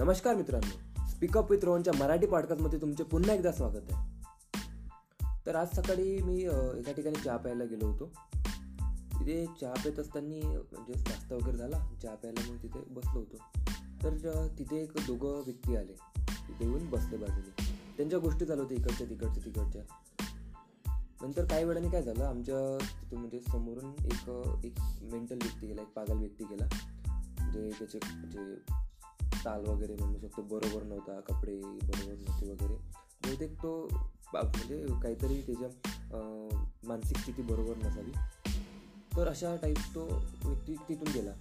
नमस्कार 0.00 0.34
मित्रांनो. 0.36 1.06
Speak up 1.08 1.50
with 1.50 1.58
रोहनच्या 1.62 1.92
मराठी 1.98 2.26
पॉडकास्टमध्ये 2.26 2.80
तुमचे 2.80 3.04
पुन्हा 3.04 3.34
एकदा 3.34 3.52
स्वागत 3.52 3.92
आहे. 3.92 4.22
तर 5.46 5.54
आज 5.54 5.76
सकाळी 5.76 6.22
मी 6.22 6.42
एका 6.78 6.92
ठिकाणी 6.92 7.20
चहा 7.24 7.36
प्यायला 7.36 7.64
गेलो 7.64 7.86
होतो. 7.86 8.12
तिथे 9.18 9.46
चहा 9.60 9.74
पित 9.84 9.98
असताना 9.98 10.58
म्हणजे 10.72 10.92
नाश्ता 10.92 11.34
वगैरे 11.34 11.56
झाला. 11.56 11.94
चहा 12.02 12.14
प्यायला 12.14 12.52
मग 12.52 12.62
तिथे 12.62 12.80
बसलो 12.88 13.18
होतो. 13.18 13.36
तर 14.02 14.48
तिथे 14.58 14.76
एक 14.76 14.92
दोघं 15.06 15.42
व्यक्ती 15.44 15.76
आले. 15.76 15.92
तिथे 16.48 16.68
येऊन 16.68 16.90
बसले 16.90 17.16
बाजूने. 17.16 17.64
त्यांच्या 17.96 18.18
गोष्टी 18.18 18.46
चालू 18.46 18.62
होत्या 18.62 18.78
इकडच्या 18.78 19.10
तिकडच्या 19.10 19.44
तिकडच्या. 19.44 19.82
नंतर 21.22 21.44
काही 21.44 21.64
वेळाने 21.64 21.90
काय 21.90 22.02
झालं 22.02 22.24
आमच्या 22.24 22.84
तिथे 22.84 23.16
म्हणजे 23.16 23.40
समोरून 23.40 23.90
एक 24.04 24.30
एक 24.64 24.74
मेंटल 25.02 25.38
व्यक्ती 25.42 25.66
गेला 25.66 25.82
एक 25.82 25.88
पागल 25.88 26.18
व्यक्ती 26.18 26.44
गेला. 26.44 26.66
म्हणजे 27.38 27.70
त्याचे 27.78 27.98
म्हणजे 28.04 28.56
ताल 29.44 29.66
वगैरे 29.66 29.94
म्हणू 29.94 30.18
शकतो. 30.18 30.42
बरोबर 30.42 30.82
नव्हता 30.82 31.20
कपडे 31.20 31.56
बरोबर 31.60 32.12
नव्हते 32.12 32.50
वगैरे. 32.50 32.74
बहुतेक 33.24 33.54
तो 33.62 33.88
म्हणजे 34.34 34.86
काहीतरी 35.02 35.40
त्याच्या 35.42 35.68
मानसिक 36.88 37.18
स्थिती 37.18 37.42
बरोबर 37.42 37.76
नसावी. 37.76 38.12
तर 39.16 39.28
अशा 39.28 39.54
टाईप 39.56 39.78
तो 39.94 40.04
व्यक्ती 40.44 40.74
तिथून 40.88 41.12
गेला. 41.14 41.32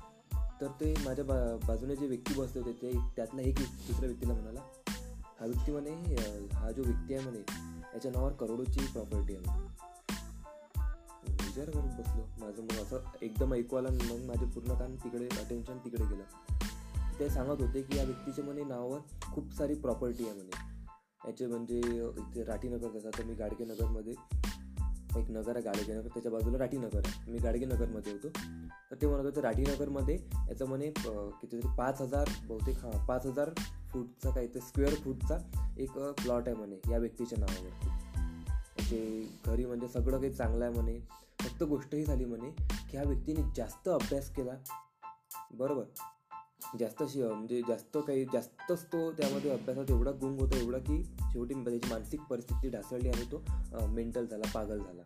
तर 0.61 0.67
ते 0.79 0.93
माझ्या 1.05 1.25
बा 1.25 1.35
बाजूने 1.67 1.95
जे 1.95 2.07
व्यक्ती 2.07 2.33
बसले 2.33 2.61
होते 2.61 2.71
ते 2.81 2.91
त्यातला 3.15 3.41
एक 3.41 3.55
दुसऱ्या 3.55 4.07
व्यक्तीला 4.07 4.33
म्हणाला 4.33 4.61
हा 5.39 5.45
व्यक्ती 5.45 5.71
म्हणे 5.71 5.91
हा 6.53 6.71
जो 6.71 6.83
व्यक्ती 6.83 7.13
आहे 7.13 7.23
म्हणे 7.23 7.39
याच्या 7.93 8.11
नावावर 8.11 8.31
करोडोची 8.31 8.85
प्रॉपर्टी 8.85 9.35
आहे 9.35 9.67
विचार 11.27 11.69
करून 11.69 11.89
बसलो. 11.89 12.25
माझं 12.39 12.63
मग 12.63 12.83
असं 12.83 12.97
एकदम 13.21 13.53
ऐकू 13.53 13.79
मग 13.79 14.25
माझे 14.27 14.45
पूर्ण 14.45 14.73
काम 14.73 14.95
तिकडे 14.95 15.25
अटेन्शन 15.25 15.77
तिकडे 15.77 16.03
गेलं. 16.05 16.23
ते 17.19 17.29
सांगत 17.29 17.61
होते 17.61 17.81
की 17.81 17.97
या 17.97 18.03
व्यक्तीच्या 18.03 18.43
म्हणे 18.45 18.63
नावावर 18.63 18.99
खूप 19.21 19.53
सारी 19.53 19.75
प्रॉपर्टी 19.75 20.23
आहे 20.23 20.33
म्हणे. 20.33 20.69
याचे 21.27 21.47
म्हणजे 21.47 21.79
इथे 22.17 22.43
राठीनगर 22.43 22.89
जसं 22.89 23.09
तर 23.17 23.23
मी 23.23 23.33
गाडगेनगरमध्ये 23.33 24.13
एक 25.17 25.29
नगर 25.29 25.55
आहे 25.55 25.61
गाडगेनगर 25.61 26.07
त्याच्या 26.07 26.31
बाजूला 26.31 26.57
राठीनगर 26.57 27.01
आहे. 27.05 27.31
मी 27.31 27.37
गाडगेनगरमध्ये 27.37 28.11
होतो. 28.11 28.29
तर 28.91 28.95
ते 29.01 29.07
म्हणत 29.07 29.25
होते 29.25 29.41
राठीनगरमध्ये 29.41 30.15
याचं 30.49 30.65
म्हणे 30.65 30.89
कितीतरी 30.97 31.67
पाच 31.77 32.01
हजार 32.01 32.29
बहुतेक 32.43 32.77
हां 32.77 33.05
पाच 33.05 33.25
हजार 33.25 33.49
फूटचा 33.89 34.29
काही 34.29 34.47
ते 34.47 34.59
स्क्वेअर 34.59 34.93
फूटचा 34.93 35.37
एक 35.77 35.91
प्लॉट 35.91 36.47
आहे 36.47 36.55
म्हणे 36.55 36.91
या 36.91 36.97
व्यक्तीच्या 36.97 37.39
नावावरती 37.39 37.87
म्हणजे 37.87 39.27
घरी 39.45 39.65
म्हणजे 39.65 39.87
सगळं 39.87 40.19
काही 40.19 40.33
चांगलं 40.33 40.65
आहे 40.65 40.73
म्हणे. 40.73 40.99
फक्त 41.39 41.63
गोष्ट 41.63 41.95
ही 41.95 42.03
झाली 42.03 42.25
म्हणे 42.25 42.49
की 42.51 42.97
ह्या 42.97 43.03
व्यक्तीने 43.03 43.41
जास्त 43.55 43.89
अभ्यास 43.89 44.29
केला. 44.29 44.51
बरोबर? 45.51 45.83
जास्त 46.79 47.03
शि 47.03 47.23
म्हणजे 47.23 47.61
जास्त 47.67 47.97
काही 48.07 48.25
जास्तच 48.25 48.83
तो 48.83 49.11
त्यामध्ये 49.11 49.51
अभ्यासात 49.51 49.91
एवढा 49.91 50.11
गुंग 50.11 50.39
होता 50.39 50.57
एवढा 50.57 50.77
की 50.77 51.03
शेवटी 51.03 51.53
म्हणजे 51.53 51.77
त्याची 51.77 51.93
मानसिक 51.93 52.21
परिस्थिती 52.21 52.69
ढासळली 52.69 53.09
आणि 53.09 53.25
तो 53.31 53.41
मेंटल 53.87 54.25
झाला 54.25 54.51
पागल 54.53 54.79
झाला. 54.79 55.01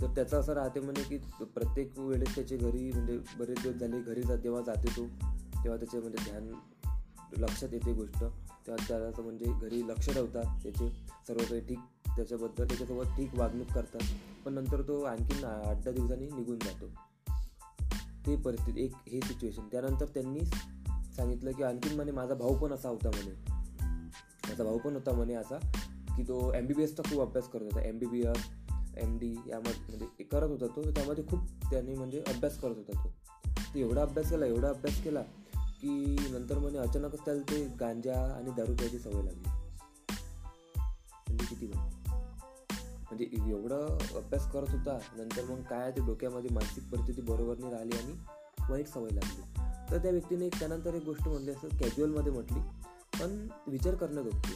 तर 0.00 0.06
त्याचं 0.06 0.40
असं 0.40 0.52
राहते 0.52 0.80
म्हणजे 0.80 1.02
की 1.02 1.16
प्रत्येक 1.44 1.98
वेळेस 1.98 2.34
त्याचे 2.34 2.56
घरी 2.56 2.90
म्हणजे 2.92 3.18
बरेच 3.38 3.62
दिवस 3.62 3.74
झाले 3.74 4.00
घरी 4.00 4.22
जा 4.22 4.36
जेव्हा 4.36 4.62
जाते 4.62 4.96
तो 4.96 5.06
तेव्हा 5.64 5.76
त्याचे 5.76 6.00
म्हणजे 6.00 6.30
ध्यान 6.30 6.52
लक्षात 7.38 7.68
येते 7.72 7.92
गोष्ट. 7.92 8.24
तेव्हा 8.66 8.84
त्याला 8.88 9.22
म्हणजे 9.22 9.52
घरी 9.60 9.80
लक्ष 9.88 10.10
ठेवतात 10.10 10.62
त्याचे 10.62 10.88
सर्व 11.28 11.42
काही 11.50 11.60
ठीक 11.60 11.78
त्याच्याबद्दल 12.16 12.64
त्याच्यासोबत 12.64 13.16
ठीक 13.16 13.34
वागणूक 13.34 13.72
करतात. 13.72 14.00
पण 14.44 14.54
नंतर 14.54 14.82
तो 14.82 15.02
आणखीन 15.02 15.44
आठ 15.44 15.76
दहा 15.76 15.90
दिवसांनी 15.90 16.26
निघून 16.26 16.58
जातो. 16.58 16.90
ते 18.30 18.36
परिस्थिती 18.36 18.84
एक 18.84 18.92
हे 19.08 19.20
सिच्युएशन 19.20 19.62
त्यानंतर 19.62 20.06
त्यांनी 20.06 20.40
सांगितलं 21.16 21.52
की 21.52 21.62
आणखीन 21.62 21.96
म्हणे 21.96 22.12
माझा 22.12 22.34
भाऊ 22.34 22.54
पण 22.54 22.72
असा 22.72 22.88
होता 22.88 23.08
म्हणे. 23.08 23.30
माझा 24.48 24.64
भाऊ 24.64 24.78
पण 24.78 24.94
होता 24.94 25.12
म्हणे 25.12 25.34
असा 25.34 25.58
की 26.16 26.22
तो 26.22 26.54
एम 26.54 26.66
बी 26.66 26.74
बी 26.74 26.82
एसचा 26.82 27.02
खूप 27.02 27.20
अभ्यास 27.20 27.48
करत 27.48 27.62
होता. 27.62 27.80
M 27.80 27.98
B 27.98 28.06
B 28.06 28.20
S 28.20 28.46
M 28.96 29.18
D 29.18 29.34
यामध्ये 29.46 29.72
म्हणजे 29.88 30.24
करत 30.24 30.50
होता 30.50 30.66
तो. 30.66 30.90
त्यामध्ये 30.90 31.24
खूप 31.24 31.40
त्यांनी 31.70 31.94
म्हणजे 31.94 32.22
अभ्यास 32.28 32.58
करत 32.60 32.74
होता 32.76 33.04
तो. 33.04 33.78
एवढा 33.78 34.02
अभ्यास 34.02 34.30
केला 34.30 34.46
एवढा 34.46 34.68
अभ्यास 34.68 35.02
केला 35.02 35.22
की 35.54 36.16
नंतर 36.30 36.58
म्हणे 36.58 36.78
अचानकच 36.78 37.24
त्याला 37.24 37.42
ते 37.42 37.64
गांजा 37.80 38.32
आणि 38.32 38.50
दारू 38.56 38.74
प्यायची 38.74 38.98
सवय 38.98 39.22
लागली. 39.22 39.48
म्हणजे 41.28 41.44
किती 41.44 41.66
म्हणजे 41.66 41.99
म्हणजे 43.10 43.50
एवढं 43.50 43.98
अभ्यास 44.16 44.52
करत 44.52 44.70
होता 44.70 44.98
नंतर 45.16 45.44
मग 45.44 45.62
काय 45.62 45.90
ते 45.90 46.06
डोक्यामध्ये 46.06 46.50
मानसिक 46.50 46.84
परिस्थिती 46.84 47.20
बरोबर 47.22 47.58
नाही 47.58 47.72
राहिली 47.72 47.96
आणि 47.96 48.12
वाईट 48.70 48.88
सवय 48.88 49.10
लागली. 49.10 49.42
तर 49.90 49.98
त्या 49.98 50.10
व्यक्तीने 50.10 50.46
एक 50.46 50.58
त्यानंतर 50.58 50.94
एक 50.94 51.04
गोष्ट 51.04 51.28
म्हटली 51.28 51.50
असं 51.50 51.68
कॅज्युअलमध्ये 51.68 52.32
म्हटली 52.32 52.60
पण 53.20 53.48
विचार 53.66 53.94
करणं 53.94 54.20
होती 54.20 54.52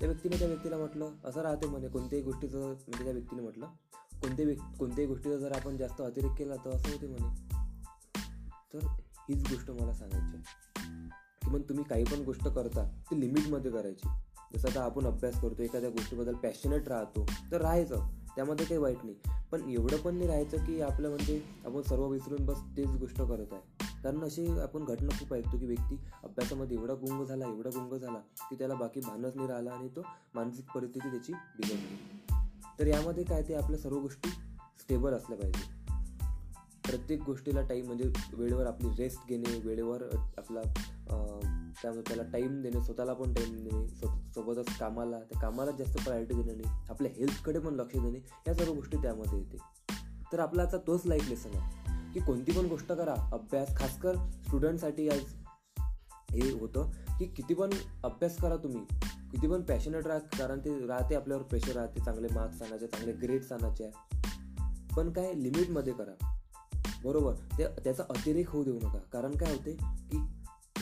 त्या 0.00 0.08
व्यक्तीने 0.08 0.38
त्या 0.38 0.48
व्यक्तीला 0.48 0.76
म्हटलं 0.76 1.10
असं 1.24 1.40
राहते 1.40 1.66
म्हणे 1.66 1.88
कोणत्याही 1.88 2.24
गोष्टीचं 2.24 2.58
म्हणजे 2.66 3.04
त्या 3.04 3.12
व्यक्तीने 3.12 3.42
म्हटलं 3.42 3.66
कोणत्याही 4.12 4.44
व्यक्ती 4.44 4.76
कोणत्याही 4.78 5.06
गोष्टीचा 5.06 5.36
जर 5.36 5.52
आपण 5.52 5.76
जास्त 5.76 6.00
अतिरेक 6.00 6.32
केला 6.32 6.56
तर 6.56 6.70
असं 6.70 6.90
होते 6.90 7.06
म्हणे. 7.06 7.58
तर 8.74 8.78
हीच 9.28 9.52
गोष्ट 9.52 9.70
मला 9.70 9.92
सांगायची 9.92 10.36
आहे. 10.36 10.42
की 11.42 11.50
मग 11.50 11.60
तुम्ही 11.60 11.84
काही 11.84 12.04
पण 12.04 12.22
गोष्ट 12.22 12.48
करता 12.48 12.84
ती 13.10 13.20
लिमिटमध्ये 13.20 13.70
करायची. 13.70 14.08
जसं 14.54 14.68
आता 14.68 14.84
आपण 14.84 15.06
अभ्यास 15.06 15.40
करतो 15.40 15.62
एखाद्या 15.62 15.90
गोष्टीबद्दल 15.90 16.34
पॅशनेट 16.34 16.88
राहतो 16.88 17.26
तर 17.52 17.60
राहायचं. 17.60 18.08
त्यामध्ये 18.36 18.66
काही 18.66 18.78
वाईट 18.78 18.96
नाही. 19.04 19.16
पण 19.52 19.70
एवढं 19.70 19.96
पण 19.96 20.14
नाही 20.14 20.26
राहायचं 20.26 20.56
की 20.56 20.80
आपलं 20.80 21.08
म्हणजे 21.08 21.42
आपण 21.66 21.82
सर्व 21.82 22.06
विसरून 22.06 22.46
बस 22.46 22.56
तेच 22.76 22.88
गोष्ट 22.88 23.22
करत 23.22 23.52
आहे. 23.52 23.60
कारण 24.02 24.20
अशी 24.20 24.58
आपण 24.60 24.84
घटना 24.84 25.18
खूप 25.18 25.34
ऐकतो 25.34 25.58
की 25.58 25.66
व्यक्ती 25.66 25.96
अभ्यासामध्ये 26.24 26.76
एवढा 26.76 26.94
गुंग 26.94 27.24
झाला 27.24 27.46
एवढा 27.46 27.70
गुंग 27.70 27.98
झाला 27.98 28.18
की 28.18 28.54
त्याला 28.54 28.74
बाकी 28.74 29.00
भानच 29.00 29.36
नाही 29.36 29.48
राहिला 29.48 29.70
आणि 29.70 29.88
तो 29.88 30.02
मानसिक 30.34 30.64
परिस्थिती 30.74 31.10
त्याची 31.10 31.32
बिघडली. 31.32 31.96
तर 32.78 32.86
यामध्ये 32.86 33.24
काय 33.24 33.42
ते 33.42 33.54
आपल्या 33.54 33.78
सर्व 33.78 33.98
गोष्टी 33.98 34.28
स्टेबल 34.80 35.12
असल्या 35.12 35.38
पाहिजे. 35.38 35.78
प्रत्येक 36.90 37.22
गोष्टीला 37.22 37.62
टाईम 37.62 37.86
म्हणजे 37.86 38.10
वेळेवर 38.32 38.66
आपली 38.66 38.88
रेस्ट 38.98 39.28
घेणे 39.28 39.60
वेळेवर 39.64 40.02
आपला 40.38 40.60
त्यामुळे 41.82 42.02
त्याला 42.02 42.22
टाईम 42.22 42.62
देणे 42.62 42.84
स्वतःला 42.84 43.12
पण 43.12 43.34
टाईम 43.34 43.54
देणे 43.56 43.88
सोबतच 44.34 44.78
कामाला 44.78 45.20
त्या 45.20 45.40
कामाला 45.40 45.70
जास्त 45.70 46.04
प्रायोरिटी 46.04 46.42
देणे 46.42 46.68
आपल्या 46.88 47.12
हेल्थकडे 47.16 47.58
पण 47.58 47.74
लक्ष 47.74 47.96
देणे 47.96 48.18
या 48.46 48.54
सर्व 48.54 48.72
गोष्टी 48.72 48.96
त्यामध्ये 48.96 49.38
येते. 49.38 49.56
तर 50.32 50.38
आपला 50.38 50.62
आता 50.62 50.76
तोच 50.76 51.06
लाईफ 51.06 51.28
लेसन 51.28 51.50
आहे 51.54 51.88
की 52.14 52.20
कोणती 52.20 52.52
पण 52.52 52.66
गोष्ट 52.66 52.92
करा. 52.92 53.14
अभ्यास 53.32 53.76
खासकर 53.76 54.16
स्टुडंटसाठी 54.16 55.08
आज 55.08 55.34
हे 56.30 56.52
होतं 56.60 56.90
की 57.18 57.24
किती 57.24 57.54
पण 57.54 57.70
अभ्यास 58.04 58.36
करा 58.36 58.56
तुम्ही 58.56 58.80
किती 59.30 59.48
पण 59.48 59.62
पॅशनेट 59.62 60.06
राहा 60.06 60.18
कारण 60.18 60.58
ते 60.58 60.86
राहते 60.86 61.14
आपल्यावर 61.14 61.42
प्रेशर 61.42 61.72
राहते 61.72 62.04
चांगले 62.04 62.28
मार्क्स 62.34 62.62
आणायचे 62.62 62.86
चांगले 62.86 63.12
ग्रेड्स 63.12 63.52
आणायचे. 63.52 63.90
पण 64.96 65.12
काय 65.12 65.32
लिमिटमध्ये 65.32 65.92
करा. 65.92 66.34
बरोबर? 67.04 67.34
ते 67.34 67.64
त्याचा 67.84 68.02
अतिरेक 68.10 68.50
होऊ 68.50 68.64
देऊ 68.64 68.78
नका. 68.78 68.98
कारण 69.12 69.36
काय 69.36 69.52
होते 69.52 69.72
की 70.10 70.18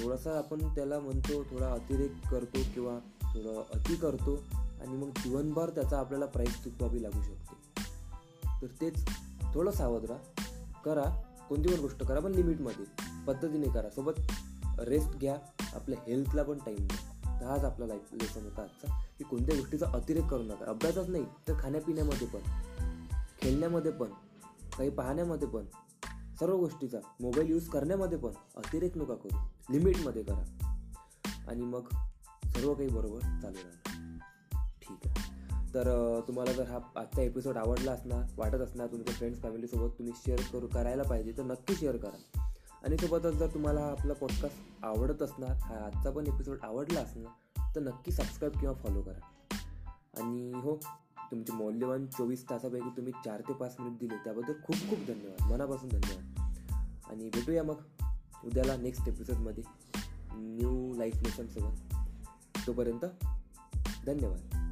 थोडासा 0.06 0.38
आपण 0.38 0.74
त्याला 0.74 0.98
म्हणतो 0.98 1.42
थोडा 1.42 1.72
अतिरेक 1.72 2.12
करतो 2.30 2.58
किंवा 2.74 2.98
थोडं 3.22 3.62
अति 3.74 3.96
करतो 3.96 4.34
आणि 4.80 4.96
मग 4.96 5.08
जीवनभर 5.08 5.70
त्याचा 5.70 5.98
आपल्याला 5.98 6.26
प्राईस 6.26 6.64
चुकवावी 6.64 7.02
लागू 7.02 7.22
शकते. 7.22 7.82
तर 8.62 8.66
तेच 8.80 9.06
थोडं 9.54 9.70
सावध 9.70 10.04
राहा. 10.04 10.42
करा 10.84 11.22
कोणती 11.48 11.74
पण 11.74 11.80
गोष्ट 11.80 12.02
करा 12.02 12.20
पण 12.20 12.32
लिमिटमध्ये. 12.32 12.84
पद्धतीने 13.26 13.68
करा. 13.68 13.90
सोबत 13.90 14.12
रेस्ट 14.78 15.10
घ्या. 15.10 15.36
आपल्या 15.74 15.98
हेल्थला 16.06 16.42
पण 16.42 16.58
टाईम 16.58 16.86
द्या. 16.86 17.46
हाच 17.46 17.64
आपला 17.64 17.86
लाईफ 17.86 18.08
लेसन 18.12 18.42
होता 18.44 18.62
आजचा. 18.62 19.00
की 19.18 19.24
कोणत्या 19.24 19.58
गोष्टीचा 19.58 19.86
अतिरेक 19.94 20.24
करू 20.24 20.42
नका. 20.42 20.64
अभ्यासच 20.66 21.08
नाही 21.08 21.24
तर 21.48 21.52
खाण्यापिण्यामध्ये 21.60 22.26
पण 22.26 22.40
खेळण्यामध्ये 23.42 23.92
पण 23.92 24.08
काही 24.78 24.90
पाहण्यामध्ये 24.90 25.48
पण. 25.48 25.64
सर्व 26.40 26.56
गोष्टीचा 26.56 26.98
मोबाईल 27.20 27.50
यूज 27.50 27.68
करण्यामध्ये 27.68 28.18
पण 28.18 28.30
अतिरेक 28.56 28.98
नका 28.98 29.14
करू. 29.14 29.36
लिमिटमध्ये 29.70 30.22
करा. 30.22 30.74
आणि 31.48 31.62
मग 31.62 31.88
सर्व 32.44 32.74
काही 32.74 32.88
बरोबर 32.88 33.20
चालू 33.20 33.56
राहणार. 33.56 34.18
ठीक 34.82 34.98
आहे. 35.04 35.36
तर 35.74 36.20
तुम्हाला 36.28 36.52
जर 36.52 36.70
हा 36.70 36.78
आजचा 36.96 37.22
एपिसोड 37.22 37.56
आवडला 37.56 37.92
असणार 37.92 38.22
वाटत 38.36 38.54
असणार 38.54 38.86
तुमच्या 38.86 39.14
फ्रेंड्स 39.14 39.42
फॅमिलीसोबत 39.42 39.92
तुम्ही 39.98 40.12
शेअर 40.16 40.40
करू 40.52 40.66
करायला 40.66 41.02
पाहिजे 41.02 41.32
तर 41.32 41.42
नक्की 41.42 41.74
शेअर 41.74 41.96
करा. 41.96 42.48
आणि 42.84 42.96
सोबतच 42.96 43.34
जर 43.34 43.46
तुम्हाला 43.46 43.80
आपला 43.80 44.12
पॉडकास्ट 44.12 44.84
आवडत 44.84 45.22
असणार 45.22 45.50
हा 45.50 45.74
आजचा 45.74 46.10
पण 46.10 46.26
एपिसोड 46.26 46.58
आवडला 46.62 47.00
असणार 47.00 47.74
तर 47.76 47.80
नक्की 47.80 48.12
सबस्क्राईब 48.12 48.60
किंवा 48.60 48.74
फॉलो 48.74 49.02
करा. 49.02 49.20
आणि 50.20 50.52
हो 50.54 50.80
तुमचे 51.30 51.52
मौल्यवान 51.52 52.06
चोवीस 52.06 52.44
तासापैकी 52.50 52.90
तुम्ही 52.96 53.12
चार 53.24 53.40
ते 53.40 53.52
पाच 53.52 53.76
मिनिट 53.80 53.98
दिले 53.98 54.16
त्याबद्दल 54.16 54.52
खूप 54.52 54.76
खूप 54.90 54.98
धन्यवाद. 54.98 55.52
मनापासून 55.52 55.88
धन्यवाद. 55.88 56.54
आणि 57.10 57.28
भेटूया 57.28 57.62
मग 57.62 57.82
उद्याला 58.44 58.76
नेक्स्ट 58.76 59.08
एपिसोडमध्ये 59.08 59.64
न्यू 60.34 60.94
लाईफ 60.94 61.22
लेसनसोबत 61.22 61.94
तोपर्यंत 62.66 63.04
धन्यवाद. 64.06 64.65